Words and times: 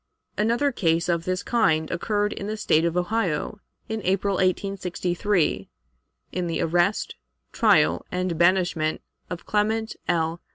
Another 0.35 0.71
case 0.71 1.07
of 1.07 1.25
this 1.25 1.43
kind 1.43 1.91
occurred 1.91 2.33
in 2.33 2.47
the 2.47 2.57
State 2.57 2.85
of 2.85 2.97
Ohio, 2.97 3.59
in 3.87 4.01
April, 4.01 4.37
1863, 4.37 5.69
in 6.31 6.47
the 6.47 6.59
arrest, 6.59 7.13
trial, 7.51 8.03
and 8.11 8.35
banishment 8.35 9.01
of 9.29 9.45
Clement 9.45 9.95
L. 10.07 10.41